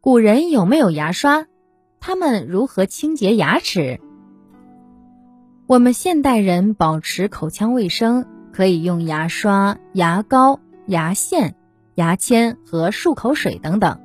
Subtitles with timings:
[0.00, 1.46] 古人有没有牙刷？
[1.98, 4.00] 他们如何清洁牙齿？
[5.66, 11.56] 我们现代人保持口腔卫生，可以用牙刷、牙膏、牙线、
[11.96, 14.00] 牙签和漱口水等等。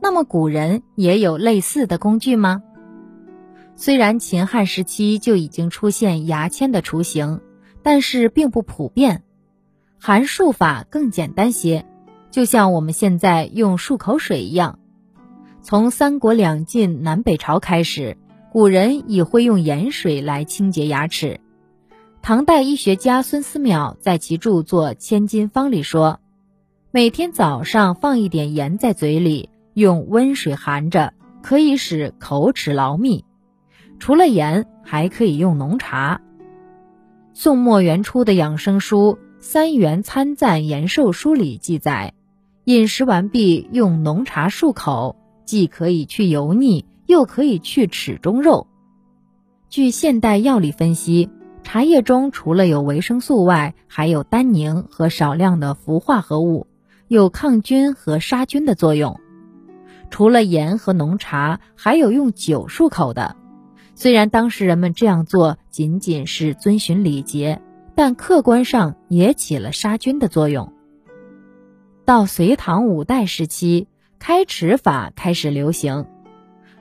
[0.00, 2.64] 那么古人也有类似的工具吗？
[3.76, 7.40] 虽然秦汉时期就已经出现牙签的雏形，
[7.84, 9.22] 但是并不普遍。
[10.00, 11.86] 含漱法更简单些，
[12.32, 14.79] 就像我们现在用漱口水一样。
[15.62, 18.16] 从三国两晋南北朝开始，
[18.50, 21.38] 古人已会用盐水来清洁牙齿。
[22.22, 26.18] 唐代医学家孙思邈在其著作《千金方》里说，
[26.90, 33.26] 每天早上放一点盐在嘴里，用温水含着，可以使口齿牢密。
[33.98, 36.22] 除了盐，还可以用浓茶。
[37.34, 42.14] 宋末元初的养生书《三元参赞延寿书》里记载，
[42.64, 45.16] 饮食完毕用浓茶漱口。
[45.50, 48.68] 既可以去油腻，又可以去齿中肉。
[49.68, 51.28] 据现代药理分析，
[51.64, 56.68] 茶叶中除了有维生素外，还有单宁和少量的氟化合物，
[57.08, 59.18] 有抗菌和杀菌的作用。
[60.08, 63.34] 除了盐和浓茶，还有用酒漱口的。
[63.96, 67.60] 虽然当时人们这样做仅仅是遵循礼节，
[67.96, 70.72] 但客观上也起了杀菌的作用。
[72.04, 73.88] 到隋唐五代时期。
[74.20, 76.04] 开齿法开始流行，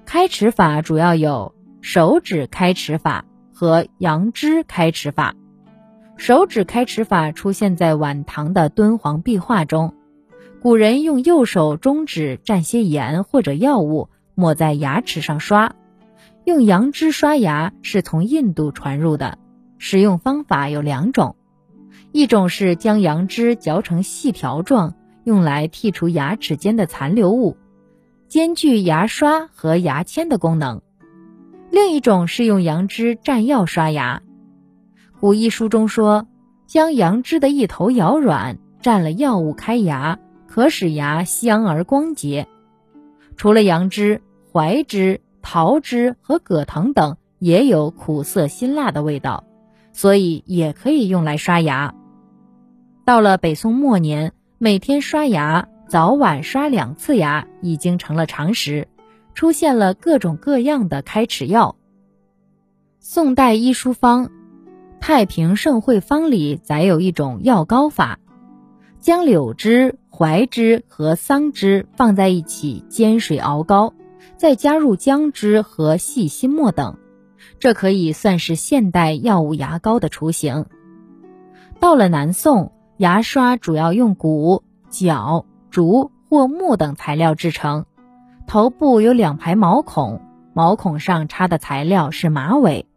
[0.05, 3.23] 开齿法主要有手指开齿法
[3.53, 5.35] 和羊脂开齿法。
[6.17, 9.95] 手指开齿法出现在晚唐的敦煌壁画中，
[10.61, 15.71] 古人用右手中指蘸些盐或者药物抹在牙齿上刷。
[16.43, 19.37] 用羊脂刷牙是从印度传入的，
[19.77, 21.37] 使用方法有两种，
[22.11, 24.95] 一种是将羊脂嚼成细条状。
[25.23, 27.57] 用来剔除牙齿间的残留物，
[28.27, 30.81] 兼具牙刷和牙签的功能。
[31.69, 34.21] 另一种是用杨枝蘸药刷牙。
[35.19, 36.27] 古医书中说，
[36.65, 42.47] 将杨枝的一头咬软，蘸了药物开牙，可使牙香而光洁。
[43.35, 49.43] 除了杨枝，槐枝、桃枝和葛藤等也有苦涩辛辣的味道，
[49.93, 51.93] 所以也可以用来刷牙。
[53.05, 54.33] 到了北宋末年。
[54.61, 58.89] 每天刷牙，早晚刷两次牙已经成了常识，
[59.33, 61.77] 出现了各种各样的开齿药。
[62.99, 64.25] 宋代医书方
[64.99, 68.19] 《太平盛会方》里载有一种药膏法，
[68.99, 73.93] 将柳枝、槐枝和桑枝放在一起煎水熬膏，
[74.35, 76.97] 再加入姜汁和细辛末等，
[77.59, 80.65] 这可以算是现代药物牙膏的雏形。
[81.79, 82.73] 到了南宋。
[82.99, 87.85] 牙刷主要用骨、角、竹或木等材料制成，
[88.45, 90.21] 头部有两排毛孔，
[90.53, 92.87] 毛孔上插的材料是马尾，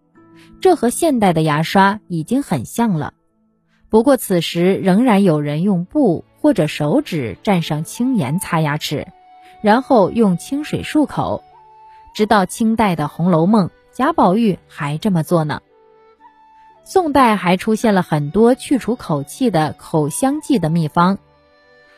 [0.61, 3.15] 这和现代的牙刷已经很像了。
[3.91, 9.07] 不过此时仍然有人用布或者手指蘸上清盐擦牙齿，
[9.63, 11.45] 然后用清水漱口，
[12.13, 15.61] 直到清代的《红楼梦》，贾宝玉还这么做呢。
[16.84, 21.19] 宋代还出现了很多去除口气的口香剂的秘方，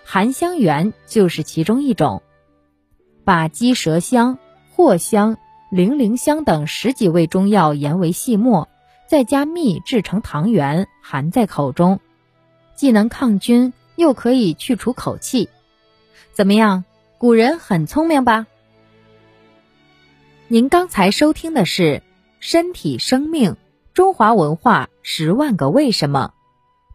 [0.05, 2.23] 含香圆就是其中一种。
[3.25, 4.39] 把鸡舌香、
[4.77, 5.39] 藿香、
[5.71, 8.69] 零陵香等十几味中药研为细末，
[9.09, 12.01] 再加蜜制成糖圆，含在口中，
[12.75, 15.49] 既能抗菌，又可以去除口气。
[16.33, 16.85] 怎么样？
[17.17, 18.47] 古人很聪明吧？
[20.49, 21.83] 您刚才收听的是
[22.39, 23.53] 《身体生命》。
[23.95, 26.35] 中华文化十万个为什么，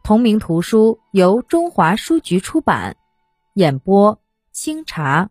[0.04, 2.98] 同名图书由中华书局出版，
[3.54, 4.20] 演播
[4.52, 5.30] 清茶。